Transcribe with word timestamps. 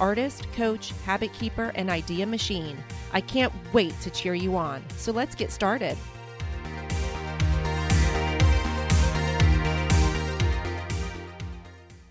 artist, 0.00 0.50
coach, 0.52 0.92
habit 1.04 1.32
keeper, 1.32 1.72
and 1.74 1.90
idea 1.90 2.26
machine. 2.26 2.76
I 3.12 3.20
can't 3.20 3.52
wait 3.72 3.98
to 4.00 4.10
cheer 4.10 4.34
you 4.34 4.56
on. 4.56 4.82
So 4.96 5.12
let's 5.12 5.34
get 5.34 5.50
started. 5.50 5.96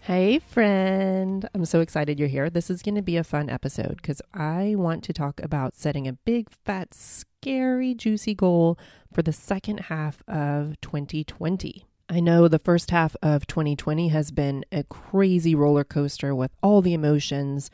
Hey, 0.05 0.37
friend. 0.37 1.49
I'm 1.55 1.65
so 1.65 1.79
excited 1.81 2.19
you're 2.19 2.27
here. 2.27 2.47
This 2.47 2.69
is 2.69 2.83
going 2.83 2.93
to 2.93 3.01
be 3.01 3.17
a 3.17 3.23
fun 3.23 3.49
episode 3.49 3.95
because 3.97 4.21
I 4.35 4.75
want 4.77 5.03
to 5.05 5.13
talk 5.13 5.41
about 5.41 5.75
setting 5.75 6.07
a 6.07 6.13
big, 6.13 6.47
fat, 6.51 6.93
scary, 6.93 7.95
juicy 7.95 8.35
goal 8.35 8.77
for 9.11 9.23
the 9.23 9.33
second 9.33 9.79
half 9.79 10.21
of 10.27 10.79
2020. 10.81 11.87
I 12.07 12.19
know 12.19 12.47
the 12.47 12.59
first 12.59 12.91
half 12.91 13.15
of 13.23 13.47
2020 13.47 14.09
has 14.09 14.29
been 14.29 14.63
a 14.71 14.83
crazy 14.83 15.55
roller 15.55 15.83
coaster 15.83 16.35
with 16.35 16.51
all 16.61 16.81
the 16.81 16.93
emotions 16.93 17.71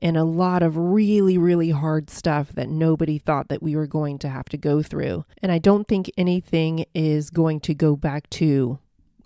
and 0.00 0.16
a 0.16 0.24
lot 0.24 0.62
of 0.62 0.76
really, 0.76 1.36
really 1.36 1.70
hard 1.70 2.08
stuff 2.08 2.52
that 2.52 2.68
nobody 2.68 3.18
thought 3.18 3.48
that 3.48 3.62
we 3.62 3.76
were 3.76 3.86
going 3.86 4.18
to 4.20 4.28
have 4.28 4.46
to 4.46 4.56
go 4.56 4.82
through. 4.82 5.24
And 5.42 5.52
I 5.52 5.58
don't 5.58 5.86
think 5.86 6.10
anything 6.16 6.86
is 6.94 7.28
going 7.30 7.60
to 7.60 7.74
go 7.74 7.96
back 7.96 8.28
to 8.30 8.78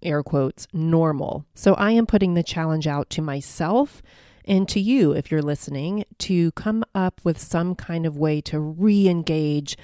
air 0.03 0.23
quotes, 0.23 0.67
normal. 0.73 1.45
So 1.55 1.75
I 1.75 1.93
am 1.93 2.07
putting 2.07 2.35
the 2.35 2.43
challenge 2.43 2.87
out 2.87 3.09
to 3.11 3.23
myself 3.23 4.03
and 4.45 4.69
to 4.69 4.81
you, 4.81 5.13
if 5.13 5.31
you're 5.31 5.43
listening, 5.43 6.05
to 6.19 6.51
come 6.53 6.83
up 6.95 7.21
with 7.23 7.39
some 7.39 7.75
kind 7.75 8.07
of 8.07 8.17
way 8.17 8.41
to 8.43 8.59
re 8.59 9.07
engage 9.09 9.77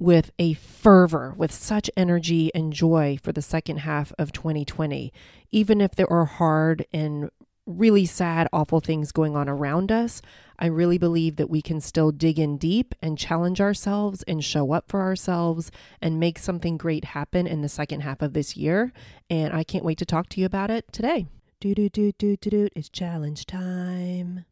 with 0.00 0.30
a 0.38 0.54
fervor, 0.54 1.34
with 1.36 1.52
such 1.52 1.90
energy 1.94 2.50
and 2.54 2.72
joy 2.72 3.18
for 3.22 3.32
the 3.32 3.42
second 3.42 3.78
half 3.78 4.12
of 4.18 4.32
2020. 4.32 5.12
Even 5.52 5.80
if 5.80 5.94
there 5.94 6.10
are 6.10 6.24
hard 6.24 6.86
and 6.92 7.30
really 7.66 8.06
sad, 8.06 8.48
awful 8.50 8.80
things 8.80 9.12
going 9.12 9.36
on 9.36 9.46
around 9.46 9.92
us, 9.92 10.22
I 10.58 10.66
really 10.66 10.96
believe 10.96 11.36
that 11.36 11.50
we 11.50 11.60
can 11.60 11.80
still 11.82 12.12
dig 12.12 12.38
in 12.38 12.56
deep 12.56 12.94
and 13.02 13.18
challenge 13.18 13.60
ourselves 13.60 14.22
and 14.24 14.42
show 14.42 14.72
up 14.72 14.88
for 14.88 15.02
ourselves 15.02 15.70
and 16.00 16.18
make 16.18 16.38
something 16.38 16.78
great 16.78 17.04
happen 17.04 17.46
in 17.46 17.60
the 17.60 17.68
second 17.68 18.00
half 18.00 18.22
of 18.22 18.32
this 18.32 18.56
year. 18.56 18.94
And 19.28 19.52
I 19.52 19.64
can't 19.64 19.84
wait 19.84 19.98
to 19.98 20.06
talk 20.06 20.30
to 20.30 20.40
you 20.40 20.46
about 20.46 20.70
it 20.70 20.90
today. 20.92 21.26
Do 21.60 21.74
do 21.74 21.90
do 21.90 22.12
do 22.12 22.36
do 22.38 22.50
do. 22.50 22.68
It's 22.74 22.88
challenge 22.88 23.44
time. 23.44 24.46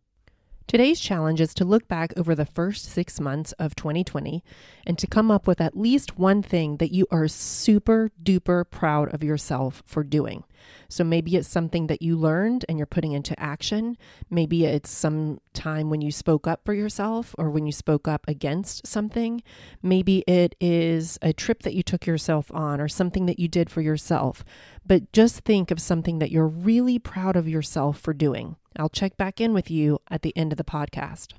Today's 0.68 1.00
challenge 1.00 1.40
is 1.40 1.54
to 1.54 1.64
look 1.64 1.88
back 1.88 2.12
over 2.18 2.34
the 2.34 2.44
first 2.44 2.84
six 2.84 3.18
months 3.18 3.52
of 3.52 3.74
2020 3.74 4.44
and 4.86 4.98
to 4.98 5.06
come 5.06 5.30
up 5.30 5.46
with 5.46 5.62
at 5.62 5.78
least 5.78 6.18
one 6.18 6.42
thing 6.42 6.76
that 6.76 6.92
you 6.92 7.06
are 7.10 7.26
super 7.26 8.10
duper 8.22 8.68
proud 8.70 9.08
of 9.14 9.24
yourself 9.24 9.82
for 9.86 10.04
doing. 10.04 10.44
So 10.90 11.04
maybe 11.04 11.36
it's 11.36 11.48
something 11.48 11.86
that 11.86 12.02
you 12.02 12.18
learned 12.18 12.66
and 12.68 12.76
you're 12.76 12.86
putting 12.86 13.12
into 13.12 13.38
action. 13.40 13.96
Maybe 14.28 14.66
it's 14.66 14.90
some 14.90 15.40
time 15.54 15.88
when 15.88 16.02
you 16.02 16.12
spoke 16.12 16.46
up 16.46 16.66
for 16.66 16.74
yourself 16.74 17.34
or 17.38 17.48
when 17.48 17.64
you 17.64 17.72
spoke 17.72 18.06
up 18.06 18.28
against 18.28 18.86
something. 18.86 19.42
Maybe 19.82 20.22
it 20.26 20.54
is 20.60 21.18
a 21.22 21.32
trip 21.32 21.62
that 21.62 21.74
you 21.74 21.82
took 21.82 22.04
yourself 22.04 22.52
on 22.52 22.78
or 22.78 22.88
something 22.88 23.24
that 23.24 23.38
you 23.38 23.48
did 23.48 23.70
for 23.70 23.80
yourself. 23.80 24.44
But 24.86 25.12
just 25.12 25.40
think 25.40 25.70
of 25.70 25.80
something 25.80 26.18
that 26.18 26.30
you're 26.30 26.46
really 26.46 26.98
proud 26.98 27.36
of 27.36 27.48
yourself 27.48 27.98
for 27.98 28.12
doing. 28.12 28.56
I'll 28.78 28.88
check 28.88 29.16
back 29.16 29.40
in 29.40 29.52
with 29.52 29.70
you 29.70 30.00
at 30.10 30.22
the 30.22 30.36
end 30.36 30.52
of 30.52 30.56
the 30.56 30.64
podcast. 30.64 31.32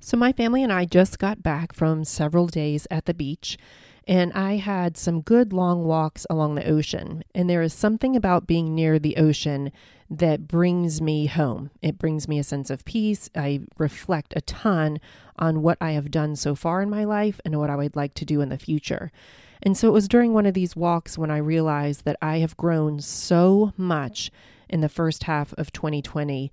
So, 0.00 0.16
my 0.16 0.32
family 0.32 0.62
and 0.62 0.72
I 0.72 0.84
just 0.84 1.18
got 1.18 1.42
back 1.42 1.72
from 1.72 2.04
several 2.04 2.48
days 2.48 2.88
at 2.90 3.06
the 3.06 3.14
beach, 3.14 3.56
and 4.08 4.32
I 4.32 4.56
had 4.56 4.96
some 4.96 5.20
good 5.20 5.52
long 5.52 5.84
walks 5.84 6.26
along 6.28 6.56
the 6.56 6.68
ocean. 6.68 7.22
And 7.34 7.48
there 7.48 7.62
is 7.62 7.72
something 7.72 8.16
about 8.16 8.48
being 8.48 8.74
near 8.74 8.98
the 8.98 9.16
ocean 9.16 9.70
that 10.10 10.48
brings 10.48 11.00
me 11.00 11.26
home. 11.26 11.70
It 11.80 11.98
brings 11.98 12.26
me 12.26 12.38
a 12.38 12.44
sense 12.44 12.68
of 12.68 12.84
peace. 12.84 13.30
I 13.36 13.60
reflect 13.78 14.34
a 14.36 14.40
ton 14.40 14.98
on 15.38 15.62
what 15.62 15.78
I 15.80 15.92
have 15.92 16.10
done 16.10 16.36
so 16.36 16.54
far 16.54 16.82
in 16.82 16.90
my 16.90 17.04
life 17.04 17.40
and 17.44 17.58
what 17.58 17.70
I 17.70 17.76
would 17.76 17.96
like 17.96 18.14
to 18.14 18.24
do 18.24 18.40
in 18.40 18.48
the 18.48 18.58
future. 18.58 19.12
And 19.62 19.76
so 19.76 19.88
it 19.88 19.92
was 19.92 20.08
during 20.08 20.32
one 20.32 20.46
of 20.46 20.54
these 20.54 20.74
walks 20.74 21.16
when 21.16 21.30
I 21.30 21.38
realized 21.38 22.04
that 22.04 22.16
I 22.20 22.38
have 22.38 22.56
grown 22.56 23.00
so 23.00 23.72
much 23.76 24.32
in 24.72 24.80
the 24.80 24.88
first 24.88 25.24
half 25.24 25.52
of 25.54 25.72
2020. 25.72 26.50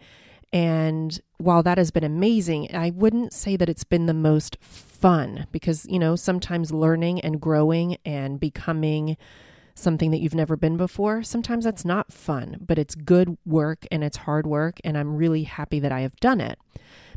And 0.51 1.19
while 1.37 1.61
that 1.63 1.77
has 1.77 1.91
been 1.91 2.03
amazing, 2.03 2.75
I 2.75 2.89
wouldn't 2.89 3.33
say 3.33 3.55
that 3.55 3.69
it's 3.69 3.83
been 3.83 4.07
the 4.07 4.13
most 4.13 4.57
fun 4.61 5.47
because, 5.51 5.85
you 5.85 5.99
know, 5.99 6.15
sometimes 6.15 6.71
learning 6.71 7.21
and 7.21 7.39
growing 7.39 7.97
and 8.03 8.39
becoming 8.39 9.15
something 9.75 10.11
that 10.11 10.19
you've 10.19 10.35
never 10.35 10.57
been 10.57 10.75
before, 10.75 11.23
sometimes 11.23 11.63
that's 11.63 11.85
not 11.85 12.11
fun, 12.11 12.57
but 12.59 12.77
it's 12.77 12.95
good 12.95 13.37
work 13.45 13.85
and 13.91 14.03
it's 14.03 14.17
hard 14.17 14.45
work. 14.45 14.79
And 14.83 14.97
I'm 14.97 15.15
really 15.15 15.43
happy 15.43 15.79
that 15.79 15.91
I 15.91 16.01
have 16.01 16.15
done 16.17 16.41
it. 16.41 16.59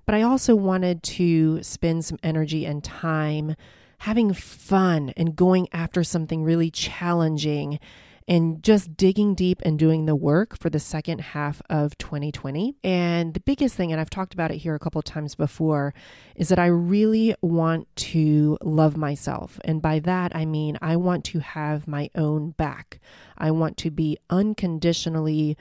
But 0.04 0.14
I 0.14 0.22
also 0.22 0.54
wanted 0.54 1.02
to 1.04 1.62
spend 1.62 2.04
some 2.04 2.19
energy 2.22 2.64
and 2.64 2.82
time 2.82 3.56
having 3.98 4.32
fun 4.32 5.12
and 5.16 5.36
going 5.36 5.69
after 5.72 6.02
something 6.02 6.42
really 6.42 6.70
challenging 6.70 7.78
and 8.28 8.62
just 8.62 8.96
digging 8.96 9.34
deep 9.34 9.60
and 9.64 9.78
doing 9.78 10.06
the 10.06 10.16
work 10.16 10.58
for 10.58 10.70
the 10.70 10.78
second 10.78 11.20
half 11.20 11.60
of 11.68 11.96
2020. 11.98 12.76
And 12.84 13.34
the 13.34 13.40
biggest 13.40 13.74
thing, 13.74 13.92
and 13.92 14.00
I've 14.00 14.10
talked 14.10 14.34
about 14.34 14.50
it 14.50 14.58
here 14.58 14.74
a 14.74 14.78
couple 14.78 15.02
times 15.02 15.34
before, 15.34 15.94
is 16.36 16.48
that 16.48 16.58
I 16.58 16.66
really 16.66 17.34
want 17.42 17.88
to 17.96 18.58
love 18.62 18.96
myself. 18.96 19.58
And 19.64 19.82
by 19.82 19.98
that, 20.00 20.34
I 20.34 20.44
mean 20.44 20.78
I 20.80 20.96
want 20.96 21.24
to 21.26 21.40
have 21.40 21.88
my 21.88 22.10
own 22.14 22.50
back. 22.50 23.00
I 23.36 23.50
want 23.50 23.76
to 23.78 23.90
be 23.90 24.18
unconditionally 24.30 25.56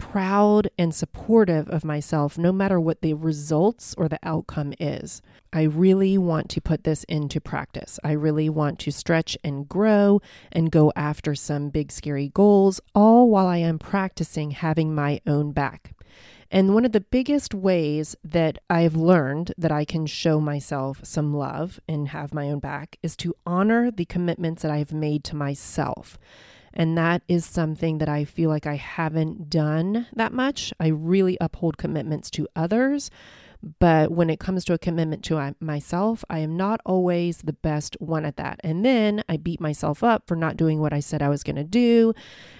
proud 0.00 0.70
and 0.78 0.94
supportive 0.94 1.68
of 1.68 1.84
myself 1.84 2.38
no 2.38 2.50
matter 2.50 2.80
what 2.80 3.02
the 3.02 3.14
results 3.14 3.94
or 3.98 4.08
the 4.08 4.18
outcome 4.22 4.72
is. 4.80 5.20
I 5.52 5.62
really 5.62 6.16
want 6.16 6.48
to 6.50 6.60
put 6.60 6.84
this 6.84 7.04
into 7.04 7.40
practice. 7.40 8.00
I 8.02 8.12
really 8.12 8.48
want 8.48 8.78
to 8.80 8.90
stretch 8.90 9.36
and 9.44 9.68
grow 9.68 10.22
and 10.50 10.70
go 10.70 10.90
after 10.96 11.34
some 11.34 11.68
big, 11.68 11.92
scary 11.92 12.28
goals, 12.28 12.80
all 12.94 13.28
while 13.28 13.46
I 13.46 13.58
am 13.58 13.78
practicing 13.78 14.52
having 14.52 14.94
my 14.94 15.20
own 15.26 15.52
back. 15.52 15.92
And 16.50 16.74
one 16.74 16.84
of 16.84 16.92
the 16.92 17.00
biggest 17.00 17.54
ways 17.54 18.16
that 18.24 18.58
I've 18.68 18.96
learned 18.96 19.52
that 19.56 19.70
I 19.70 19.84
can 19.84 20.06
show 20.06 20.40
myself 20.40 21.00
some 21.04 21.32
love 21.34 21.78
and 21.86 22.08
have 22.08 22.34
my 22.34 22.50
own 22.50 22.58
back 22.58 22.96
is 23.02 23.14
to 23.18 23.36
honor 23.46 23.90
the 23.90 24.06
commitments 24.06 24.62
that 24.62 24.70
I've 24.70 24.92
made 24.92 25.22
to 25.24 25.36
myself. 25.36 26.18
And 26.72 26.96
that 26.96 27.22
is 27.28 27.44
something 27.44 27.98
that 27.98 28.08
I 28.08 28.24
feel 28.24 28.48
like 28.48 28.66
I 28.66 28.76
haven't 28.76 29.50
done 29.50 30.06
that 30.14 30.32
much. 30.32 30.72
I 30.78 30.88
really 30.88 31.36
uphold 31.40 31.78
commitments 31.78 32.30
to 32.32 32.48
others. 32.54 33.10
But 33.78 34.10
when 34.10 34.30
it 34.30 34.40
comes 34.40 34.64
to 34.64 34.72
a 34.72 34.78
commitment 34.78 35.22
to 35.24 35.36
uh, 35.36 35.52
myself, 35.60 36.24
I 36.30 36.38
am 36.38 36.56
not 36.56 36.80
always 36.86 37.38
the 37.38 37.52
best 37.52 37.96
one 38.00 38.24
at 38.24 38.36
that. 38.36 38.58
And 38.64 38.84
then 38.84 39.22
I 39.28 39.36
beat 39.36 39.60
myself 39.60 40.02
up 40.02 40.26
for 40.26 40.34
not 40.34 40.56
doing 40.56 40.80
what 40.80 40.94
I 40.94 41.00
said 41.00 41.20
I 41.20 41.28
was 41.28 41.42
going 41.42 41.56
to 41.56 41.64
do. 41.64 42.14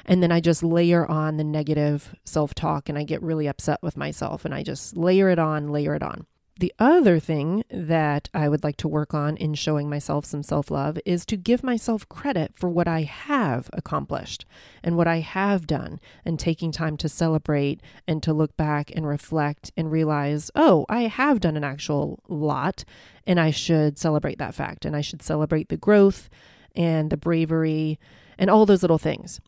And 0.05 0.23
then 0.23 0.31
I 0.31 0.41
just 0.41 0.63
layer 0.63 1.11
on 1.11 1.39
the 1.39 1.45
negative 1.45 2.15
self 2.25 2.55
talk 2.55 2.89
and 2.89 2.99
I 2.99 3.05
get 3.05 3.23
really 3.23 3.47
upset 3.47 3.83
with 3.83 3.97
myself 3.97 4.45
and 4.45 4.55
I 4.55 4.63
just 4.63 4.97
layer 4.97 5.31
it 5.31 5.39
on, 5.39 5.69
layer 5.69 5.95
it 5.95 6.03
on. 6.03 6.27
The 6.61 6.75
other 6.79 7.19
thing 7.19 7.65
that 7.71 8.29
I 8.35 8.47
would 8.47 8.63
like 8.63 8.77
to 8.79 8.89
work 8.89 9.15
on 9.15 9.39
in 9.39 9.55
showing 9.55 9.89
myself 9.89 10.27
some 10.27 10.43
self 10.43 10.71
love 10.71 10.99
is 11.07 11.25
to 11.25 11.39
give 11.39 11.63
myself 11.63 12.07
credit 12.11 12.53
for 12.55 12.69
what 12.69 12.87
I 12.87 13.05
have 13.05 13.71
accomplished 13.73 14.45
and 14.85 14.95
what 14.95 15.07
I 15.09 15.21
have 15.21 15.67
done, 15.67 16.01
and 16.23 16.39
taking 16.39 16.71
time 16.71 16.99
to 16.99 17.09
celebrate 17.09 17.81
and 18.07 18.23
to 18.23 18.35
look 18.35 18.59
back 18.59 18.93
and 18.95 19.09
reflect 19.09 19.73
and 19.75 19.91
realize, 19.91 20.51
oh, 20.55 20.85
I 20.91 21.05
have 21.05 21.41
done 21.41 21.57
an 21.57 21.65
actual 21.65 22.23
lot, 22.29 22.85
and 23.27 23.41
I 23.41 23.53
should 23.53 23.99
celebrate 23.99 24.37
that 24.37 24.55
fact, 24.55 24.85
and 24.85 24.95
I 24.95 25.01
should 25.01 25.23
celebrate 25.23 25.71
the 25.71 25.79
growth 25.79 26.29
and 26.77 27.09
the 27.09 27.17
bravery 27.17 27.99
and 28.39 28.51
all 28.51 28.67
those 28.67 28.83
little 28.83 28.99
things. 28.99 29.41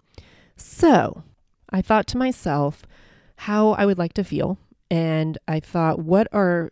So 0.56 1.24
I 1.68 1.82
thought 1.82 2.06
to 2.06 2.16
myself 2.16 2.86
how 3.36 3.72
I 3.72 3.84
would 3.84 3.98
like 3.98 4.14
to 4.14 4.24
feel. 4.24 4.56
And 4.90 5.36
I 5.46 5.60
thought, 5.60 5.98
what 5.98 6.26
are 6.32 6.70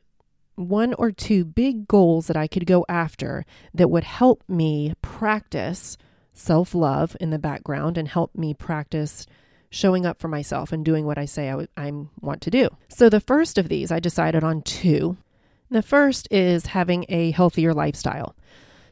one 0.68 0.94
or 0.94 1.10
two 1.10 1.44
big 1.44 1.88
goals 1.88 2.26
that 2.26 2.36
I 2.36 2.46
could 2.46 2.66
go 2.66 2.84
after 2.88 3.44
that 3.74 3.90
would 3.90 4.04
help 4.04 4.42
me 4.48 4.94
practice 5.02 5.96
self 6.32 6.74
love 6.74 7.16
in 7.20 7.30
the 7.30 7.38
background 7.38 7.98
and 7.98 8.08
help 8.08 8.34
me 8.34 8.54
practice 8.54 9.26
showing 9.70 10.04
up 10.04 10.18
for 10.18 10.28
myself 10.28 10.72
and 10.72 10.84
doing 10.84 11.06
what 11.06 11.18
I 11.18 11.24
say 11.24 11.48
I, 11.48 11.52
w- 11.52 11.68
I 11.76 11.92
want 12.20 12.40
to 12.42 12.50
do. 12.50 12.68
So 12.88 13.08
the 13.08 13.20
first 13.20 13.56
of 13.56 13.68
these, 13.68 13.92
I 13.92 14.00
decided 14.00 14.42
on 14.42 14.62
two. 14.62 15.16
The 15.70 15.82
first 15.82 16.26
is 16.30 16.66
having 16.66 17.06
a 17.08 17.30
healthier 17.30 17.72
lifestyle. 17.72 18.34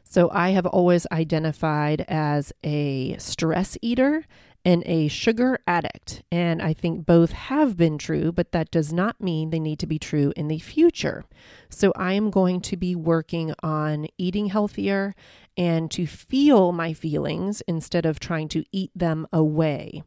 So 0.03 0.29
I 0.31 0.49
have 0.51 0.65
always 0.65 1.05
identified 1.11 2.05
as 2.07 2.51
a 2.63 3.15
stress 3.17 3.77
eater 3.81 4.25
and 4.65 4.83
a 4.85 5.07
sugar 5.07 5.59
addict. 5.65 6.23
And 6.31 6.61
I 6.61 6.73
think 6.73 7.05
both 7.05 7.31
have 7.31 7.77
been 7.77 7.97
true, 7.97 8.31
but 8.31 8.51
that 8.51 8.71
does 8.71 8.91
not 8.91 9.21
mean 9.21 9.49
they 9.49 9.59
need 9.59 9.79
to 9.79 9.87
be 9.87 9.99
true 9.99 10.33
in 10.35 10.47
the 10.47 10.59
future. 10.59 11.25
So 11.69 11.91
I 11.95 12.13
am 12.13 12.29
going 12.29 12.61
to 12.61 12.77
be 12.77 12.95
working 12.95 13.53
on 13.63 14.07
eating 14.17 14.47
healthier 14.47 15.15
and 15.57 15.89
to 15.91 16.05
feel 16.05 16.71
my 16.71 16.93
feelings 16.93 17.61
instead 17.67 18.05
of 18.05 18.19
trying 18.19 18.47
to 18.49 18.63
eat 18.71 18.91
them 18.95 19.27
away. 19.31 20.03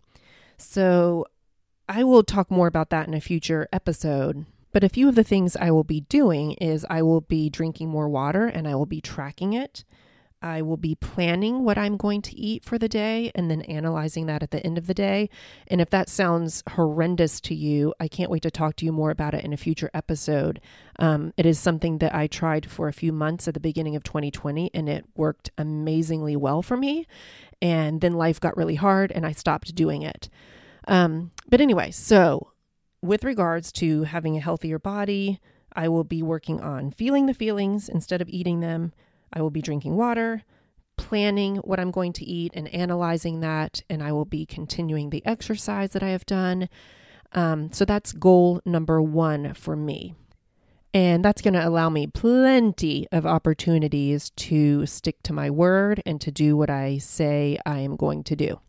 So 0.57 1.27
I 1.89 2.05
will 2.05 2.23
talk 2.23 2.51
more 2.51 2.67
about 2.67 2.91
that 2.91 3.09
in 3.09 3.15
a 3.15 3.21
future 3.21 3.69
episode. 3.73 4.47
But 4.73 4.85
a 4.85 4.89
few 4.89 5.09
of 5.09 5.15
the 5.15 5.25
things 5.25 5.57
I 5.57 5.71
will 5.71 5.85
be 5.85 6.01
doing 6.03 6.53
is 6.53 6.87
I 6.89 7.03
will 7.03 7.21
be 7.21 7.51
drinking 7.51 7.91
more 7.91 8.09
water 8.09 8.47
and 8.47 8.67
I 8.67 8.75
will 8.75 8.87
be 8.87 9.03
tracking 9.03 9.53
it. 9.53 9.85
I 10.43 10.63
will 10.63 10.77
be 10.77 10.95
planning 10.95 11.65
what 11.65 11.79
I'm 11.79 11.97
going 11.97 12.21
to 12.23 12.37
eat 12.37 12.65
for 12.65 12.79
the 12.79 12.89
day 12.89 13.31
and 13.35 13.51
then 13.51 13.63
analyzing 13.63 14.27
that 14.27 14.43
at 14.43 14.51
the 14.51 14.65
end 14.65 14.77
of 14.77 14.87
the 14.87 14.95
day. 14.95 15.31
And 15.69 15.81
if 15.81 15.91
that 15.91 16.09
sounds 16.09 16.63
horrendous 16.73 17.41
to 17.43 17.55
you, 17.55 17.95
I 18.01 18.09
can't 18.09 18.31
wait 18.31 18.43
to 18.43 18.51
talk 18.51 18.77
to 18.77 18.85
you 18.85 18.93
more 18.93 19.11
about 19.11 19.35
it 19.35 19.45
in 19.45 19.53
a 19.53 19.57
future 19.57 19.91
episode. 19.95 20.61
Um, 20.99 21.33
it 21.37 21.47
is 21.47 21.59
something 21.59 21.99
that 21.99 22.15
I 22.15 22.27
tried 22.27 22.71
for 22.71 22.89
a 22.89 22.93
few 22.93 23.13
months 23.13 23.47
at 23.47 23.55
the 23.55 23.61
beginning 23.61 23.97
of 23.97 24.03
2020 24.03 24.71
and 24.75 24.89
it 24.89 25.05
worked 25.17 25.51
amazingly 25.57 26.37
well 26.37 26.63
for 26.63 26.77
me. 26.77 27.07
And 27.61 28.01
then 28.01 28.13
life 28.13 28.41
got 28.41 28.57
really 28.57 28.75
hard 28.75 29.13
and 29.13 29.25
I 29.25 29.33
stopped 29.33 29.75
doing 29.75 30.03
it. 30.03 30.29
Um, 30.89 31.31
but 31.49 31.61
anyway, 31.61 31.93
so 31.93 32.49
with 33.01 33.25
regards 33.25 33.71
to 33.73 34.05
having 34.05 34.37
a 34.37 34.41
healthier 34.41 34.79
body, 34.79 35.41
I 35.75 35.89
will 35.89 36.05
be 36.05 36.23
working 36.23 36.61
on 36.61 36.91
feeling 36.91 37.27
the 37.27 37.35
feelings 37.35 37.89
instead 37.89 38.21
of 38.21 38.29
eating 38.29 38.61
them 38.61 38.93
I 39.33 39.43
will 39.43 39.51
be 39.51 39.63
drinking 39.63 39.97
water, 39.97 40.43
planning 40.97 41.57
what 41.57 41.81
I'm 41.81 41.91
going 41.91 42.13
to 42.15 42.25
eat, 42.25 42.53
and 42.55 42.73
analyzing 42.75 43.41
that. 43.41 43.83
And 43.89 44.03
I 44.03 44.13
will 44.13 44.25
be 44.25 44.47
continuing 44.47 45.11
the 45.11 45.25
exercise 45.27 45.93
that 45.93 46.03
I 46.03 46.11
have 46.11 46.27
done. 46.27 46.69
Um, 47.33 47.73
so 47.73 47.85
that's 47.85 48.13
goal 48.13 48.61
number 48.65 49.01
one 49.01 49.55
for 49.55 49.77
me. 49.77 50.15
And 50.95 51.25
that's 51.25 51.41
going 51.41 51.55
to 51.55 51.67
allow 51.67 51.89
me 51.89 52.07
plenty 52.07 53.07
of 53.11 53.25
opportunities 53.25 54.31
to 54.31 54.85
stick 54.85 55.23
to 55.23 55.33
my 55.33 55.49
word 55.49 56.03
and 56.05 56.21
to 56.21 56.31
do 56.31 56.57
what 56.57 56.69
I 56.69 56.99
say 56.99 57.59
I 57.65 57.79
am 57.79 57.97
going 57.97 58.25
to 58.25 58.37
do. 58.37 58.61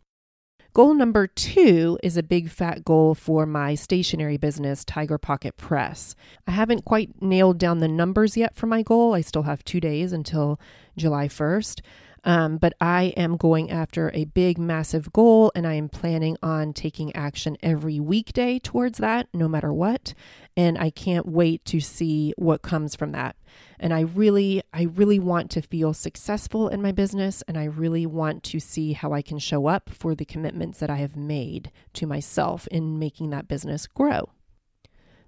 Goal 0.74 0.94
number 0.94 1.28
two 1.28 2.00
is 2.02 2.16
a 2.16 2.22
big 2.24 2.50
fat 2.50 2.84
goal 2.84 3.14
for 3.14 3.46
my 3.46 3.76
stationery 3.76 4.36
business, 4.36 4.84
Tiger 4.84 5.18
Pocket 5.18 5.56
Press. 5.56 6.16
I 6.48 6.50
haven't 6.50 6.84
quite 6.84 7.22
nailed 7.22 7.58
down 7.58 7.78
the 7.78 7.86
numbers 7.86 8.36
yet 8.36 8.56
for 8.56 8.66
my 8.66 8.82
goal. 8.82 9.14
I 9.14 9.20
still 9.20 9.44
have 9.44 9.64
two 9.64 9.78
days 9.78 10.12
until 10.12 10.58
July 10.96 11.28
1st. 11.28 11.80
Um, 12.24 12.56
but 12.56 12.72
I 12.80 13.12
am 13.16 13.36
going 13.36 13.70
after 13.70 14.10
a 14.14 14.24
big, 14.24 14.58
massive 14.58 15.12
goal, 15.12 15.52
and 15.54 15.66
I 15.66 15.74
am 15.74 15.90
planning 15.90 16.36
on 16.42 16.72
taking 16.72 17.14
action 17.14 17.58
every 17.62 18.00
weekday 18.00 18.58
towards 18.58 18.98
that, 18.98 19.28
no 19.34 19.46
matter 19.46 19.72
what. 19.72 20.14
And 20.56 20.78
I 20.78 20.90
can't 20.90 21.26
wait 21.26 21.64
to 21.66 21.80
see 21.80 22.32
what 22.38 22.62
comes 22.62 22.96
from 22.96 23.12
that. 23.12 23.36
And 23.78 23.92
I 23.92 24.00
really, 24.00 24.62
I 24.72 24.84
really 24.84 25.18
want 25.18 25.50
to 25.52 25.62
feel 25.62 25.92
successful 25.92 26.68
in 26.68 26.80
my 26.80 26.92
business, 26.92 27.42
and 27.46 27.58
I 27.58 27.64
really 27.64 28.06
want 28.06 28.42
to 28.44 28.58
see 28.58 28.94
how 28.94 29.12
I 29.12 29.20
can 29.20 29.38
show 29.38 29.66
up 29.66 29.90
for 29.90 30.14
the 30.14 30.24
commitments 30.24 30.78
that 30.78 30.90
I 30.90 30.96
have 30.96 31.16
made 31.16 31.70
to 31.94 32.06
myself 32.06 32.66
in 32.68 32.98
making 32.98 33.30
that 33.30 33.48
business 33.48 33.86
grow. 33.86 34.30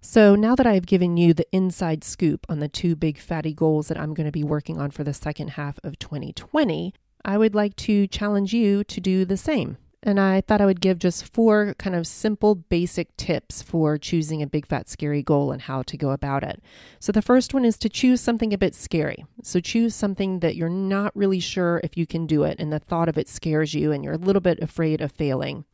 So 0.09 0.37
now 0.37 0.55
that 0.55 0.69
I've 0.69 0.87
given 0.87 1.17
you 1.17 1.35
the 1.35 1.49
inside 1.51 2.05
scoop 2.05 2.47
on 2.49 2.61
the 2.61 2.69
two 2.69 2.95
big 2.95 3.19
fatty 3.19 3.53
goals 3.53 3.89
that 3.89 3.99
I'm 3.99 4.15
going 4.15 4.27
to 4.27 4.33
be 4.33 4.45
working 4.45 4.79
on 4.79 4.93
for 4.93 5.03
the 5.03 5.13
second 5.13 5.49
half 5.49 5.81
of 5.83 5.99
2020, 5.99 6.95
I 7.25 7.37
would 7.37 7.57
like 7.57 7.75
to 7.75 8.07
challenge 8.07 8.55
you 8.55 8.85
to 8.85 9.01
do 9.01 9.25
the 9.25 9.37
same. 9.37 9.79
And 10.05 10.21
I 10.21 10.43
thought 10.43 10.61
I 10.61 10.65
would 10.65 10.81
give 10.81 11.01
just 11.01 11.35
four 11.35 11.75
kind 11.79 11.97
of 11.97 12.07
simple, 12.07 12.55
basic 12.55 13.17
tips 13.17 13.63
for 13.63 13.99
choosing 13.99 14.43
a 14.43 14.47
big, 14.47 14.65
fat, 14.65 14.89
scary 14.89 15.25
goal 15.25 15.51
and 15.51 15.63
how 15.63 15.83
to 15.83 15.97
go 15.97 16.13
about 16.13 16.45
it. 16.45 16.63
So, 17.01 17.11
the 17.11 17.21
first 17.21 17.53
one 17.53 17.65
is 17.65 17.77
to 17.79 17.89
choose 17.89 18.21
something 18.21 18.53
a 18.53 18.59
bit 18.59 18.77
scary. 18.77 19.27
So, 19.43 19.59
choose 19.59 19.93
something 19.97 20.39
that 20.39 20.55
you're 20.55 20.69
not 20.69 21.17
really 21.17 21.41
sure 21.41 21.81
if 21.83 21.97
you 21.97 22.07
can 22.07 22.29
do 22.29 22.45
it, 22.45 22.61
and 22.61 22.73
the 22.73 22.79
thought 22.79 23.09
of 23.09 23.19
it 23.19 23.29
scares 23.29 23.75
you, 23.75 23.91
and 23.91 24.05
you're 24.05 24.13
a 24.13 24.19
little 24.19 24.41
bit 24.41 24.61
afraid 24.61 25.01
of 25.01 25.11
failing. 25.11 25.65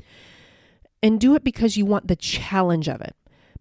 And 1.02 1.20
do 1.20 1.34
it 1.34 1.44
because 1.44 1.76
you 1.76 1.84
want 1.84 2.08
the 2.08 2.16
challenge 2.16 2.88
of 2.88 3.02
it. 3.02 3.14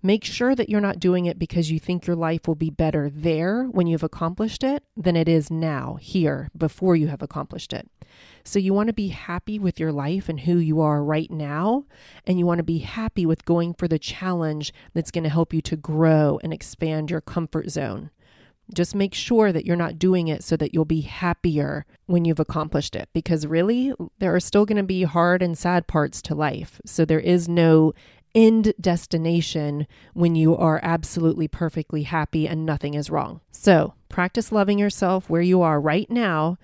Make 0.04 0.26
sure 0.26 0.56
that 0.56 0.68
you're 0.68 0.82
not 0.82 1.00
doing 1.00 1.26
it 1.26 1.38
because 1.38 1.70
you 1.70 1.80
think 1.80 2.08
your 2.08 2.16
life 2.16 2.48
will 2.48 2.56
be 2.56 2.72
better 2.72 3.10
there 3.10 3.66
when 3.66 3.86
you've 3.86 4.02
accomplished 4.04 4.64
it 4.64 4.84
than 4.98 5.16
it 5.16 5.30
is 5.30 5.52
now, 5.52 5.98
here, 6.02 6.50
before 6.58 6.96
you 6.96 7.08
have 7.08 7.22
accomplished 7.22 7.72
it. 7.72 7.88
So 8.44 8.58
you 8.58 8.74
want 8.74 8.88
to 8.88 8.94
be 8.94 9.10
happy 9.10 9.60
with 9.60 9.80
your 9.80 9.92
life 9.92 10.28
and 10.28 10.40
who 10.40 10.58
you 10.58 10.82
are 10.82 11.04
right 11.04 11.30
now. 11.30 11.86
And 12.26 12.40
you 12.40 12.48
want 12.48 12.58
to 12.58 12.64
be 12.64 12.80
happy 12.80 13.28
with 13.28 13.46
going 13.46 13.76
for 13.76 13.88
the 13.88 14.00
challenge 14.00 14.74
that's 14.94 15.12
going 15.12 15.24
to 15.24 15.30
help 15.30 15.54
you 15.54 15.62
to 15.62 15.76
grow 15.76 16.40
and 16.44 16.52
expand 16.52 17.12
your 17.12 17.22
comfort 17.22 17.70
zone. 17.70 18.10
Just 18.74 18.96
make 18.96 19.14
sure 19.14 19.52
that 19.52 19.66
you're 19.66 19.76
not 19.76 20.00
doing 20.00 20.30
it 20.30 20.44
so 20.44 20.56
that 20.56 20.74
you'll 20.74 20.86
be 20.86 21.02
happier 21.02 21.86
when 22.06 22.24
you've 22.26 22.40
accomplished 22.40 22.96
it. 22.96 23.10
Because 23.14 23.46
really, 23.46 23.94
there 24.20 24.34
are 24.34 24.40
still 24.40 24.66
going 24.66 24.78
to 24.78 24.84
be 24.84 25.04
hard 25.04 25.42
and 25.42 25.58
sad 25.58 25.88
parts 25.88 26.22
to 26.24 26.36
life. 26.36 26.80
So 26.86 27.06
there 27.06 27.20
is 27.20 27.50
no 27.50 27.94
end 28.34 28.74
destination 28.80 29.88
when 30.14 30.36
you 30.36 30.56
are 30.56 30.80
absolutely 30.84 31.48
perfectly 31.48 32.04
happy 32.04 32.48
and 32.48 32.66
nothing 32.66 32.94
is 32.94 33.10
wrong. 33.10 33.42
So 33.52 33.94
practice 34.10 34.52
loving 34.52 34.80
yourself 34.80 35.30
where 35.30 35.42
you 35.42 35.62
are 35.62 35.80
right 35.80 36.10
now 36.10 36.58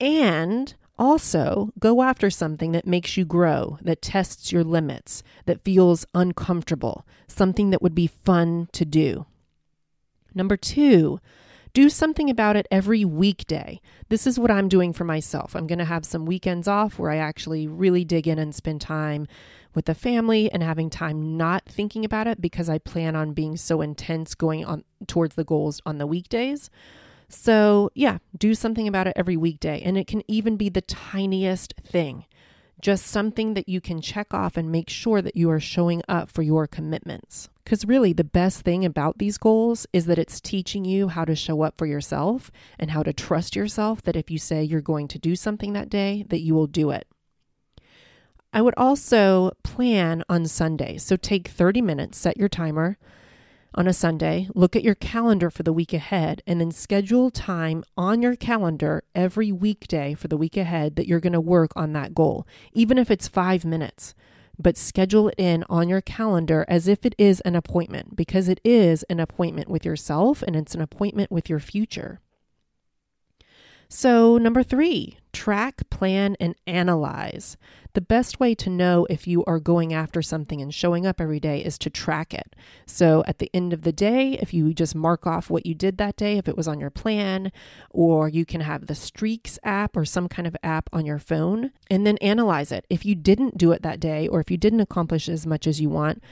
and 0.00 0.74
also 0.98 1.72
go 1.78 2.02
after 2.02 2.30
something 2.30 2.72
that 2.72 2.86
makes 2.86 3.16
you 3.16 3.24
grow, 3.24 3.78
that 3.82 4.02
tests 4.02 4.52
your 4.52 4.64
limits, 4.64 5.22
that 5.46 5.64
feels 5.64 6.06
uncomfortable, 6.14 7.06
something 7.26 7.70
that 7.70 7.82
would 7.82 7.94
be 7.94 8.06
fun 8.06 8.68
to 8.72 8.84
do. 8.84 9.26
Number 10.34 10.56
two, 10.56 11.20
do 11.74 11.88
something 11.88 12.28
about 12.28 12.56
it 12.56 12.66
every 12.70 13.04
weekday. 13.04 13.80
This 14.08 14.26
is 14.26 14.38
what 14.38 14.50
I'm 14.50 14.68
doing 14.68 14.92
for 14.92 15.04
myself. 15.04 15.56
I'm 15.56 15.66
going 15.66 15.78
to 15.78 15.84
have 15.84 16.04
some 16.04 16.26
weekends 16.26 16.68
off 16.68 16.98
where 16.98 17.10
I 17.10 17.16
actually 17.16 17.66
really 17.66 18.04
dig 18.04 18.28
in 18.28 18.38
and 18.38 18.54
spend 18.54 18.80
time 18.80 19.26
with 19.74 19.86
the 19.86 19.94
family 19.94 20.52
and 20.52 20.62
having 20.62 20.90
time 20.90 21.36
not 21.36 21.64
thinking 21.64 22.04
about 22.04 22.26
it 22.26 22.40
because 22.40 22.68
I 22.68 22.78
plan 22.78 23.16
on 23.16 23.32
being 23.32 23.56
so 23.56 23.80
intense 23.80 24.34
going 24.34 24.64
on 24.64 24.84
towards 25.06 25.34
the 25.34 25.44
goals 25.44 25.80
on 25.86 25.98
the 25.98 26.06
weekdays. 26.06 26.68
So, 27.28 27.90
yeah, 27.94 28.18
do 28.36 28.54
something 28.54 28.86
about 28.86 29.06
it 29.06 29.14
every 29.16 29.38
weekday. 29.38 29.80
And 29.80 29.96
it 29.96 30.06
can 30.06 30.22
even 30.28 30.58
be 30.58 30.68
the 30.68 30.82
tiniest 30.82 31.72
thing, 31.82 32.26
just 32.82 33.06
something 33.06 33.54
that 33.54 33.68
you 33.68 33.80
can 33.80 34.00
check 34.00 34.34
off 34.34 34.56
and 34.56 34.70
make 34.70 34.90
sure 34.90 35.22
that 35.22 35.36
you 35.36 35.48
are 35.48 35.60
showing 35.60 36.02
up 36.08 36.28
for 36.28 36.42
your 36.42 36.66
commitments. 36.66 37.48
Because 37.64 37.84
really, 37.84 38.12
the 38.12 38.24
best 38.24 38.62
thing 38.62 38.84
about 38.84 39.18
these 39.18 39.38
goals 39.38 39.86
is 39.92 40.06
that 40.06 40.18
it's 40.18 40.40
teaching 40.40 40.84
you 40.84 41.08
how 41.08 41.24
to 41.24 41.36
show 41.36 41.62
up 41.62 41.78
for 41.78 41.86
yourself 41.86 42.50
and 42.78 42.90
how 42.90 43.04
to 43.04 43.12
trust 43.12 43.54
yourself 43.54 44.02
that 44.02 44.16
if 44.16 44.30
you 44.30 44.38
say 44.38 44.64
you're 44.64 44.80
going 44.80 45.06
to 45.08 45.18
do 45.18 45.36
something 45.36 45.72
that 45.72 45.88
day, 45.88 46.26
that 46.28 46.40
you 46.40 46.54
will 46.54 46.66
do 46.66 46.90
it. 46.90 47.06
I 48.52 48.60
would 48.60 48.74
also 48.76 49.52
plan 49.62 50.24
on 50.28 50.46
Sunday. 50.46 50.98
So 50.98 51.16
take 51.16 51.48
30 51.48 51.80
minutes, 51.80 52.18
set 52.18 52.36
your 52.36 52.48
timer 52.48 52.98
on 53.74 53.86
a 53.86 53.92
Sunday, 53.92 54.48
look 54.54 54.76
at 54.76 54.82
your 54.82 54.94
calendar 54.94 55.50
for 55.50 55.62
the 55.62 55.72
week 55.72 55.92
ahead, 55.92 56.42
and 56.46 56.60
then 56.60 56.70
schedule 56.70 57.30
time 57.30 57.84
on 57.96 58.20
your 58.20 58.36
calendar 58.36 59.02
every 59.14 59.50
weekday 59.50 60.14
for 60.14 60.28
the 60.28 60.36
week 60.36 60.56
ahead 60.56 60.96
that 60.96 61.06
you're 61.06 61.20
going 61.20 61.32
to 61.32 61.40
work 61.40 61.72
on 61.74 61.92
that 61.92 62.14
goal, 62.14 62.46
even 62.72 62.98
if 62.98 63.10
it's 63.10 63.28
five 63.28 63.64
minutes. 63.64 64.14
But 64.58 64.76
schedule 64.76 65.28
it 65.28 65.34
in 65.38 65.64
on 65.70 65.88
your 65.88 66.02
calendar 66.02 66.66
as 66.68 66.86
if 66.86 67.06
it 67.06 67.14
is 67.16 67.40
an 67.40 67.56
appointment, 67.56 68.14
because 68.14 68.48
it 68.48 68.60
is 68.62 69.02
an 69.04 69.20
appointment 69.20 69.68
with 69.68 69.84
yourself 69.84 70.42
and 70.42 70.54
it's 70.54 70.74
an 70.74 70.82
appointment 70.82 71.32
with 71.32 71.48
your 71.48 71.60
future. 71.60 72.20
So, 73.88 74.38
number 74.38 74.62
three, 74.62 75.18
track, 75.32 75.88
plan, 75.90 76.36
and 76.38 76.54
analyze. 76.66 77.56
The 77.94 78.00
best 78.00 78.40
way 78.40 78.54
to 78.54 78.70
know 78.70 79.06
if 79.10 79.26
you 79.26 79.44
are 79.44 79.60
going 79.60 79.92
after 79.92 80.22
something 80.22 80.62
and 80.62 80.72
showing 80.72 81.04
up 81.06 81.20
every 81.20 81.40
day 81.40 81.62
is 81.62 81.76
to 81.78 81.90
track 81.90 82.32
it. 82.32 82.56
So, 82.86 83.22
at 83.26 83.38
the 83.38 83.50
end 83.52 83.72
of 83.72 83.82
the 83.82 83.92
day, 83.92 84.38
if 84.40 84.54
you 84.54 84.72
just 84.72 84.94
mark 84.94 85.26
off 85.26 85.50
what 85.50 85.66
you 85.66 85.74
did 85.74 85.98
that 85.98 86.16
day, 86.16 86.38
if 86.38 86.48
it 86.48 86.56
was 86.56 86.66
on 86.68 86.80
your 86.80 86.90
plan, 86.90 87.52
or 87.90 88.28
you 88.28 88.46
can 88.46 88.62
have 88.62 88.86
the 88.86 88.94
Streaks 88.94 89.58
app 89.62 89.96
or 89.96 90.04
some 90.04 90.28
kind 90.28 90.46
of 90.46 90.56
app 90.62 90.88
on 90.92 91.04
your 91.04 91.18
phone, 91.18 91.72
and 91.90 92.06
then 92.06 92.16
analyze 92.18 92.72
it. 92.72 92.86
If 92.88 93.04
you 93.04 93.14
didn't 93.14 93.58
do 93.58 93.72
it 93.72 93.82
that 93.82 94.00
day, 94.00 94.26
or 94.26 94.40
if 94.40 94.50
you 94.50 94.56
didn't 94.56 94.80
accomplish 94.80 95.28
as 95.28 95.46
much 95.46 95.66
as 95.66 95.80
you 95.80 95.90
want, 95.90 96.22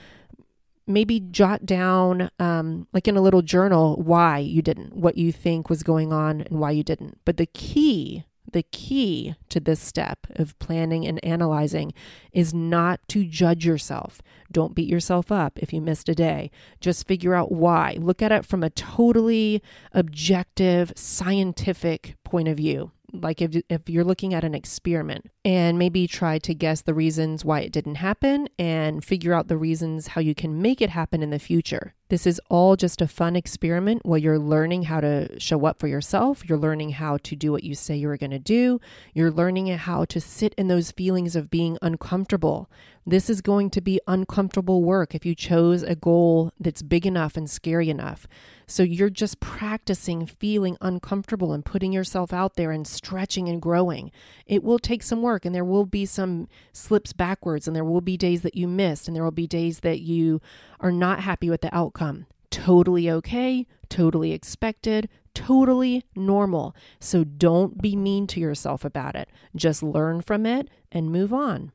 maybe 0.87 1.21
jot 1.21 1.65
down, 1.65 2.31
um, 2.39 2.87
like 2.93 3.09
in 3.09 3.17
a 3.17 3.21
little 3.21 3.43
journal, 3.43 3.97
why 3.97 4.39
you 4.39 4.63
didn't, 4.63 4.95
what 4.95 5.17
you 5.17 5.33
think 5.33 5.71
was 5.71 5.83
going 5.83 6.13
on, 6.13 6.43
and 6.43 6.59
why 6.59 6.71
you 6.71 6.83
didn't. 6.83 7.19
But 7.25 7.37
the 7.37 7.47
key, 7.47 8.25
the 8.53 8.63
key 8.63 9.35
to 9.49 9.61
this 9.61 9.81
step 9.81 10.27
of 10.37 10.59
planning 10.59 11.07
and 11.07 11.25
analyzing 11.25 11.93
is 12.33 12.53
not 12.55 13.01
to 13.09 13.25
judge 13.25 13.65
yourself. 13.67 14.21
Don't 14.53 14.75
beat 14.75 14.89
yourself 14.89 15.31
up 15.31 15.59
if 15.59 15.73
you 15.73 15.81
missed 15.81 16.09
a 16.09 16.15
day. 16.15 16.51
Just 16.81 17.07
figure 17.07 17.35
out 17.35 17.53
why. 17.53 17.97
Look 18.01 18.23
at 18.23 18.33
it 18.33 18.45
from 18.45 18.63
a 18.63 18.71
totally 18.71 19.63
objective, 19.93 20.93
scientific 20.97 22.17
point 22.25 22.49
of 22.49 22.57
view 22.57 22.93
like 23.13 23.43
if, 23.43 23.57
if 23.69 23.89
you're 23.89 24.05
looking 24.05 24.35
at 24.35 24.45
an 24.45 24.55
experiment 24.55 25.31
and 25.45 25.79
maybe 25.79 26.07
try 26.07 26.39
to 26.39 26.55
guess 26.55 26.83
the 26.83 26.95
reasons 26.95 27.45
why 27.45 27.61
it 27.61 27.73
didn't 27.73 27.97
happen 27.97 28.49
and 28.59 29.05
figure 29.05 29.35
out 29.35 29.49
the 29.49 29.57
reasons 29.57 30.09
how 30.09 30.21
you 30.21 30.35
can 30.35 30.61
make 30.63 30.81
it 30.81 30.91
happen 30.91 31.23
in 31.23 31.31
the 31.31 31.39
future. 31.39 31.95
This 32.11 32.27
is 32.27 32.41
all 32.51 32.75
just 32.75 33.01
a 33.01 33.07
fun 33.07 33.37
experiment 33.37 34.05
where 34.05 34.19
you're 34.19 34.37
learning 34.37 34.83
how 34.83 35.01
to 35.01 35.39
show 35.39 35.65
up 35.65 35.79
for 35.79 35.87
yourself. 35.87 36.43
You're 36.49 36.59
learning 36.59 36.91
how 36.91 37.19
to 37.19 37.37
do 37.37 37.53
what 37.53 37.63
you 37.63 37.77
say 37.77 37.95
you're 37.95 38.17
going 38.17 38.33
to 38.33 38.39
do. 38.41 38.81
You're 39.15 39.31
learning 39.31 39.69
how 39.69 40.05
to 40.07 40.21
sit 40.21 40.53
in 40.59 40.67
those 40.67 40.91
feelings 40.91 41.37
of 41.37 41.51
being 41.51 41.79
uncomfortable. 41.81 42.69
This 43.07 43.31
is 43.31 43.41
going 43.41 43.71
to 43.71 43.81
be 43.81 44.01
uncomfortable 44.09 44.83
work 44.83 45.15
if 45.15 45.25
you 45.25 45.37
chose 45.37 45.85
a 45.85 45.95
goal 45.95 46.53
that's 46.59 46.83
big 46.83 47.07
enough 47.07 47.37
and 47.37 47.49
scary 47.49 47.89
enough. 47.89 48.27
So 48.67 48.83
you're 48.83 49.09
just 49.09 49.41
practicing 49.41 50.27
feeling 50.27 50.77
uncomfortable 50.81 51.53
and 51.53 51.65
putting 51.65 51.93
yourself 51.93 52.33
out 52.33 52.57
there 52.57 52.71
and 52.73 52.87
stretching 52.87 53.49
and 53.49 53.63
growing. 53.63 54.11
It 54.47 54.63
will 54.63 54.79
take 54.79 55.03
some 55.03 55.23
work 55.23 55.45
and 55.45 55.55
there 55.55 55.65
will 55.65 55.87
be 55.87 56.07
some 56.07 56.49
slips 56.73 57.13
backwards 57.13 57.67
and 57.67 57.75
there 57.75 57.85
will 57.85 58.01
be 58.01 58.17
days 58.17 58.43
that 58.43 58.55
you 58.55 58.69
missed 58.69 59.09
and 59.09 59.17
there 59.17 59.25
will 59.25 59.31
be 59.31 59.47
days 59.47 59.81
that 59.81 60.01
you 60.01 60.41
are 60.81 60.93
not 60.93 61.21
happy 61.21 61.49
with 61.49 61.61
the 61.61 61.75
outcome. 61.75 62.27
Totally 62.51 63.09
okay, 63.11 63.67
totally 63.89 64.33
expected, 64.33 65.09
totally 65.35 66.05
normal. 66.17 66.75
So 66.99 67.23
don't 67.23 67.81
be 67.81 67.95
mean 67.95 68.27
to 68.29 68.41
yourself 68.41 68.85
about 68.85 69.15
it. 69.15 69.29
Just 69.55 69.83
learn 69.83 70.21
from 70.21 70.47
it 70.47 70.69
and 70.91 71.13
move 71.13 71.33
on. 71.33 71.73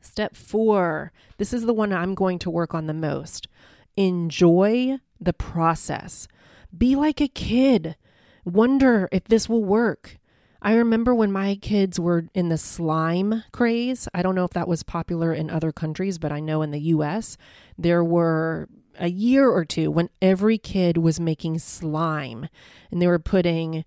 Step 0.00 0.36
four 0.36 1.12
this 1.38 1.52
is 1.52 1.64
the 1.64 1.74
one 1.74 1.92
I'm 1.92 2.14
going 2.14 2.38
to 2.40 2.50
work 2.50 2.74
on 2.74 2.86
the 2.86 2.94
most. 2.94 3.48
Enjoy 3.96 4.98
the 5.20 5.32
process. 5.32 6.28
Be 6.76 6.96
like 6.96 7.20
a 7.20 7.28
kid. 7.28 7.96
Wonder 8.44 9.08
if 9.12 9.24
this 9.24 9.48
will 9.48 9.64
work. 9.64 10.18
I 10.64 10.72
remember 10.76 11.14
when 11.14 11.30
my 11.30 11.56
kids 11.56 12.00
were 12.00 12.24
in 12.32 12.48
the 12.48 12.56
slime 12.56 13.44
craze. 13.52 14.08
I 14.14 14.22
don't 14.22 14.34
know 14.34 14.46
if 14.46 14.52
that 14.52 14.66
was 14.66 14.82
popular 14.82 15.34
in 15.34 15.50
other 15.50 15.72
countries, 15.72 16.16
but 16.16 16.32
I 16.32 16.40
know 16.40 16.62
in 16.62 16.70
the 16.70 16.80
US, 16.80 17.36
there 17.76 18.02
were 18.02 18.70
a 18.98 19.10
year 19.10 19.46
or 19.46 19.66
two 19.66 19.90
when 19.90 20.08
every 20.22 20.56
kid 20.56 20.96
was 20.96 21.20
making 21.20 21.58
slime 21.58 22.48
and 22.90 23.02
they 23.02 23.06
were 23.06 23.18
putting 23.18 23.84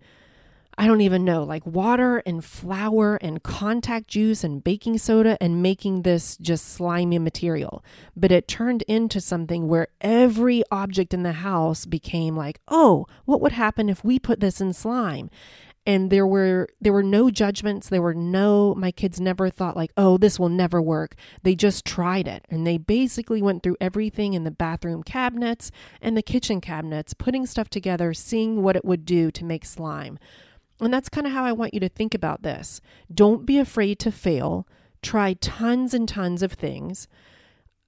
I 0.80 0.86
don't 0.86 1.02
even 1.02 1.26
know, 1.26 1.44
like 1.44 1.66
water 1.66 2.22
and 2.24 2.46
flour 2.46 3.16
and 3.16 3.42
contact 3.42 4.08
juice 4.08 4.44
and 4.44 4.64
baking 4.64 5.00
soda 5.00 5.36
and 5.42 5.64
making 5.64 6.04
this 6.04 6.38
just 6.38 6.68
slimy 6.68 7.18
material. 7.18 7.84
But 8.16 8.32
it 8.32 8.48
turned 8.48 8.84
into 8.84 9.20
something 9.20 9.68
where 9.68 9.88
every 10.02 10.62
object 10.70 11.16
in 11.16 11.24
the 11.24 11.32
house 11.32 11.88
became 11.88 12.38
like, 12.38 12.60
oh, 12.68 13.08
what 13.26 13.42
would 13.42 13.54
happen 13.54 13.90
if 13.90 14.04
we 14.04 14.20
put 14.20 14.40
this 14.40 14.62
in 14.62 14.72
slime? 14.72 15.32
And 15.88 16.12
there 16.12 16.28
were 16.28 16.68
there 16.80 16.94
were 16.94 17.02
no 17.02 17.32
judgments 17.32 17.90
there 17.90 18.02
were 18.02 18.14
no 18.14 18.76
my 18.76 18.92
kids 18.92 19.20
never 19.20 19.50
thought 19.50 19.76
like 19.76 19.92
oh 19.98 20.18
this 20.18 20.40
will 20.40 20.50
never 20.50 20.80
work 20.80 21.16
they 21.42 21.56
just 21.56 21.84
tried 21.84 22.28
it 22.28 22.46
and 22.50 22.68
they 22.68 22.78
basically 22.78 23.42
went 23.42 23.64
through 23.64 23.78
everything 23.82 24.34
in 24.34 24.44
the 24.44 24.52
bathroom 24.52 25.02
cabinets 25.02 25.72
and 26.02 26.16
the 26.16 26.22
kitchen 26.22 26.62
cabinets 26.62 27.16
putting 27.16 27.48
stuff 27.48 27.70
together 27.70 28.14
seeing 28.14 28.62
what 28.62 28.76
it 28.76 28.86
would 28.86 29.06
do 29.06 29.32
to 29.32 29.44
make 29.44 29.66
slime 29.66 30.20
and 30.80 30.94
that's 30.94 31.10
kind 31.10 31.26
of 31.26 31.34
how 31.34 31.44
I 31.44 31.54
want 31.54 31.74
you 31.74 31.80
to 31.80 31.90
think 31.90 32.14
about 32.14 32.44
this. 32.44 32.82
Don't 33.14 33.46
be 33.46 33.58
afraid 33.58 34.00
to 34.00 34.12
fail. 34.12 34.68
Try 35.02 35.34
tons 35.34 35.94
and 35.94 36.08
tons 36.08 36.44
of 36.44 36.54
things. 36.54 37.08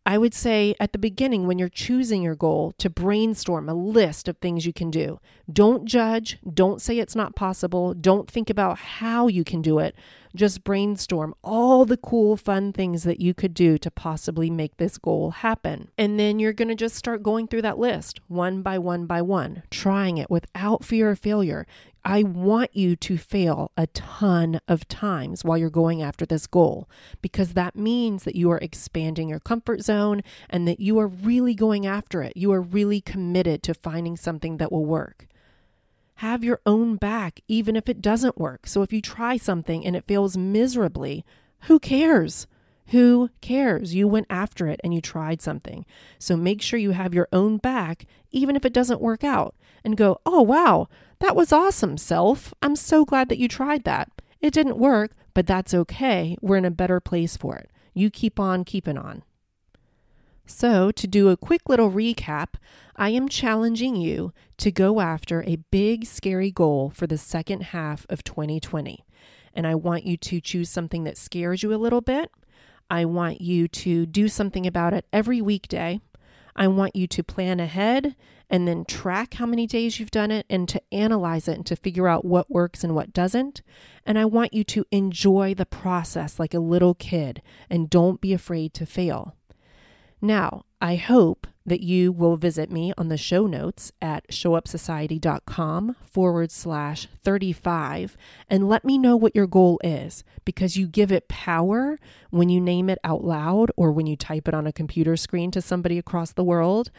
I 0.06 0.18
would 0.18 0.34
say 0.34 0.76
at 0.80 0.92
the 0.92 0.98
beginning, 0.98 1.46
when 1.46 1.60
you're 1.60 1.70
choosing 1.70 2.22
your 2.22 2.36
goal, 2.36 2.74
to 2.80 2.90
brainstorm 2.90 3.70
a 3.70 3.74
list 3.74 4.28
of 4.28 4.38
things 4.38 4.66
you 4.66 4.74
can 4.74 4.90
do. 4.90 5.20
Don't 5.52 5.86
judge. 5.86 6.40
Don't 6.52 6.82
say 6.82 7.00
it's 7.00 7.16
not 7.16 7.36
possible. 7.36 7.94
Don't 7.94 8.30
think 8.30 8.50
about 8.50 8.78
how 8.80 9.28
you 9.28 9.44
can 9.44 9.62
do 9.62 9.78
it. 9.80 9.96
Just 10.36 10.64
brainstorm 10.64 11.34
all 11.44 11.86
the 11.86 11.98
cool, 11.98 12.38
fun 12.38 12.72
things 12.72 13.04
that 13.04 13.20
you 13.20 13.34
could 13.34 13.54
do 13.54 13.78
to 13.80 13.90
possibly 13.90 14.50
make 14.50 14.78
this 14.78 14.98
goal 14.98 15.32
happen. 15.32 15.90
And 15.98 16.20
then 16.20 16.40
you're 16.40 16.54
going 16.54 16.68
to 16.68 16.76
just 16.76 16.96
start 16.96 17.24
going 17.24 17.48
through 17.48 17.64
that 17.64 17.80
list 17.80 18.20
one 18.28 18.62
by 18.62 18.78
one 18.78 19.06
by 19.06 19.22
one, 19.22 19.64
trying 19.72 20.18
it 20.18 20.30
without 20.30 20.86
fear 20.86 21.10
of 21.10 21.20
failure. 21.20 21.66
I 22.06 22.24
want 22.24 22.76
you 22.76 22.96
to 22.96 23.18
fail 23.18 23.72
a 23.76 23.88
ton 23.88 24.62
of 24.68 24.88
times 24.88 25.44
while 25.44 25.58
you're 25.58 25.70
going 25.70 26.02
after 26.02 26.26
this 26.26 26.48
goal 26.48 26.90
because 27.22 27.54
that 27.54 27.76
means 27.76 28.24
that 28.24 28.36
you 28.36 28.50
are 28.52 28.60
expanding 28.60 29.30
your 29.30 29.40
comfort 29.40 29.82
zone 29.82 30.22
and 30.50 30.68
that 30.68 30.80
you 30.80 30.98
are 31.00 31.08
really 31.08 31.54
going 31.54 31.86
after 31.86 32.22
it. 32.22 32.38
You 32.38 32.52
are 32.54 32.62
really 32.62 33.02
committed 33.02 33.64
to 33.64 33.74
finding 33.74 34.16
something 34.16 34.58
that 34.58 34.72
will 34.72 34.86
work. 34.86 35.28
Have 36.20 36.44
your 36.44 36.60
own 36.66 36.98
back, 36.98 37.40
even 37.48 37.78
if 37.78 37.88
it 37.88 38.02
doesn't 38.02 38.38
work. 38.38 38.68
So 38.68 38.82
if 38.82 38.92
you 38.92 39.02
try 39.02 39.38
something 39.38 39.86
and 39.86 39.96
it 39.96 40.04
fails 40.06 40.36
miserably, 40.36 41.24
who 41.62 41.80
cares? 41.80 42.46
Who 42.88 43.30
cares? 43.40 43.96
You 43.96 44.06
went 44.06 44.28
after 44.30 44.68
it 44.68 44.82
and 44.84 44.94
you 44.94 45.00
tried 45.00 45.42
something. 45.42 45.86
So 46.18 46.36
make 46.36 46.62
sure 46.62 46.78
you 46.78 46.92
have 46.92 47.14
your 47.14 47.30
own 47.32 47.56
back, 47.56 48.06
even 48.32 48.58
if 48.58 48.66
it 48.66 48.74
doesn't 48.74 49.00
work 49.00 49.24
out, 49.24 49.56
and 49.82 49.96
go, 49.96 50.20
oh, 50.26 50.42
wow, 50.42 50.90
that 51.20 51.38
was 51.38 51.54
awesome, 51.54 51.98
self. 51.98 52.54
I'm 52.62 52.76
so 52.76 53.06
glad 53.06 53.30
that 53.30 53.40
you 53.40 53.48
tried 53.48 53.86
that. 53.86 54.12
It 54.42 54.54
didn't 54.54 54.78
work, 54.78 55.12
but 55.34 55.48
that's 55.48 55.74
okay. 55.74 56.36
We're 56.42 56.58
in 56.58 56.66
a 56.66 56.72
better 56.72 57.00
place 57.00 57.38
for 57.38 57.56
it. 57.56 57.70
You 57.94 58.10
keep 58.10 58.42
on 58.42 58.66
keeping 58.66 58.98
on. 58.98 59.24
So, 60.52 60.90
to 60.92 61.08
do 61.08 61.30
a 61.30 61.38
quick 61.38 61.70
little 61.70 61.92
recap, 61.92 62.56
I 62.96 63.12
am 63.12 63.30
challenging 63.30 63.96
you 63.96 64.34
to 64.58 64.72
go 64.72 65.00
after 65.00 65.44
a 65.44 65.58
big, 65.70 66.06
scary 66.06 66.50
goal 66.50 66.90
for 66.90 67.06
the 67.06 67.20
second 67.20 67.66
half 67.66 68.08
of 68.10 68.24
2020. 68.24 69.06
And 69.54 69.68
I 69.68 69.76
want 69.76 70.08
you 70.08 70.18
to 70.18 70.42
choose 70.42 70.68
something 70.68 71.04
that 71.04 71.20
scares 71.20 71.62
you 71.62 71.72
a 71.72 71.78
little 71.78 72.02
bit. 72.02 72.32
I 72.90 73.06
want 73.06 73.42
you 73.42 73.68
to 73.68 74.08
do 74.08 74.28
something 74.28 74.66
about 74.66 74.94
it 74.94 75.06
every 75.14 75.40
weekday. 75.40 76.02
I 76.56 76.68
want 76.68 76.96
you 76.96 77.06
to 77.06 77.24
plan 77.24 77.60
ahead 77.60 78.16
and 78.50 78.68
then 78.68 78.86
track 78.86 79.36
how 79.36 79.46
many 79.46 79.68
days 79.68 80.00
you've 80.00 80.10
done 80.10 80.32
it 80.32 80.48
and 80.50 80.68
to 80.68 80.82
analyze 80.92 81.48
it 81.48 81.58
and 81.58 81.66
to 81.68 81.76
figure 81.76 82.08
out 82.08 82.26
what 82.26 82.50
works 82.50 82.84
and 82.84 82.96
what 82.96 83.14
doesn't. 83.14 83.62
And 84.04 84.18
I 84.18 84.26
want 84.26 84.56
you 84.56 84.64
to 84.64 84.86
enjoy 84.92 85.54
the 85.54 85.68
process 85.68 86.40
like 86.40 86.56
a 86.56 86.60
little 86.60 86.96
kid 86.96 87.44
and 87.70 87.88
don't 87.88 88.20
be 88.20 88.34
afraid 88.34 88.74
to 88.74 88.88
fail. 88.88 89.36
Now, 90.22 90.66
I 90.82 90.96
hope 90.96 91.48
that 91.66 91.82
you 91.82 92.12
will 92.12 92.36
visit 92.36 92.72
me 92.72 92.94
on 92.98 93.10
the 93.10 93.18
show 93.18 93.46
notes 93.46 93.92
at 94.02 94.28
showupsociety.com 94.30 95.96
forward 96.02 96.52
slash 96.52 97.08
35 97.24 98.18
and 98.50 98.68
let 98.68 98.84
me 98.84 98.98
know 98.98 99.16
what 99.16 99.36
your 99.36 99.48
goal 99.48 99.80
is 99.84 100.24
because 100.46 100.76
you 100.76 100.88
give 100.88 101.12
it 101.12 101.28
power 101.28 102.00
when 102.32 102.50
you 102.50 102.60
name 102.60 102.90
it 102.90 103.00
out 103.04 103.24
loud 103.24 103.72
or 103.78 103.92
when 103.92 104.08
you 104.08 104.16
type 104.16 104.48
it 104.48 104.54
on 104.54 104.68
a 104.68 104.74
computer 104.74 105.16
screen 105.16 105.52
to 105.52 105.62
somebody 105.62 105.98
across 105.98 106.34
the 106.34 106.44
world. 106.44 106.92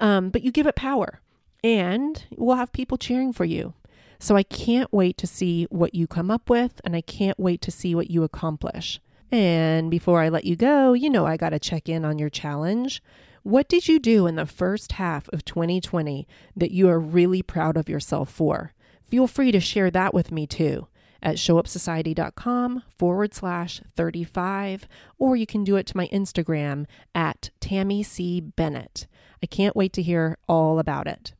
Um, 0.00 0.30
but 0.30 0.42
you 0.42 0.50
give 0.52 0.66
it 0.66 0.76
power 0.76 1.20
and 1.64 2.24
we'll 2.36 2.56
have 2.56 2.72
people 2.72 2.96
cheering 2.96 3.32
for 3.32 3.44
you. 3.44 3.74
So 4.18 4.36
I 4.36 4.44
can't 4.44 4.92
wait 4.92 5.16
to 5.18 5.26
see 5.26 5.64
what 5.64 5.94
you 5.94 6.06
come 6.06 6.30
up 6.30 6.48
with 6.48 6.80
and 6.84 6.94
I 6.94 7.00
can't 7.00 7.40
wait 7.40 7.60
to 7.62 7.70
see 7.70 7.94
what 7.94 8.10
you 8.10 8.22
accomplish. 8.22 9.00
And 9.32 9.90
before 9.90 10.20
I 10.20 10.28
let 10.28 10.44
you 10.44 10.56
go, 10.56 10.92
you 10.92 11.08
know 11.08 11.26
I 11.26 11.38
got 11.38 11.50
to 11.50 11.58
check 11.58 11.88
in 11.88 12.04
on 12.04 12.18
your 12.18 12.28
challenge. 12.28 13.02
What 13.42 13.66
did 13.68 13.88
you 13.88 13.98
do 13.98 14.26
in 14.26 14.36
the 14.36 14.46
first 14.46 14.92
half 14.92 15.28
of 15.30 15.44
2020 15.44 16.28
that 16.54 16.70
you 16.70 16.88
are 16.90 17.00
really 17.00 17.42
proud 17.42 17.78
of 17.78 17.88
yourself 17.88 18.30
for? 18.30 18.72
Feel 19.02 19.26
free 19.26 19.50
to 19.50 19.58
share 19.58 19.90
that 19.90 20.12
with 20.14 20.30
me 20.30 20.46
too 20.46 20.86
at 21.22 21.36
showupsociety.com 21.36 22.82
forward 22.98 23.32
slash 23.32 23.80
35, 23.96 24.88
or 25.18 25.36
you 25.36 25.46
can 25.46 25.64
do 25.64 25.76
it 25.76 25.86
to 25.86 25.96
my 25.96 26.08
Instagram 26.08 26.84
at 27.14 27.50
Tammie 27.60 28.02
C. 28.02 28.40
Bennett. 28.40 29.06
I 29.42 29.46
can't 29.46 29.76
wait 29.76 29.92
to 29.94 30.02
hear 30.02 30.36
all 30.48 30.78
about 30.78 31.06
it. 31.06 31.32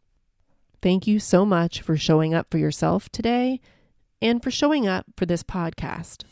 Thank 0.81 1.07
you 1.07 1.19
so 1.19 1.45
much 1.45 1.83
for 1.83 1.97
showing 1.97 2.33
up 2.33 2.49
for 2.51 2.59
yourself 2.59 3.09
today 3.09 3.61
and 4.21 4.43
for 4.43 4.51
showing 4.51 4.87
up 4.87 5.07
for 5.17 5.27
this 5.27 5.43
podcast. 5.43 6.25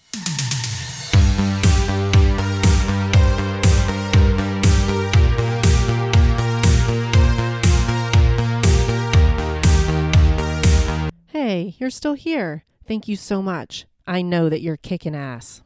Hey, 11.42 11.74
you're 11.78 11.88
still 11.88 12.12
here. 12.12 12.66
Thank 12.86 13.08
you 13.08 13.16
so 13.16 13.40
much. 13.40 13.86
I 14.06 14.20
know 14.20 14.50
that 14.50 14.60
you're 14.60 14.76
kicking 14.76 15.16
ass. 15.16 15.62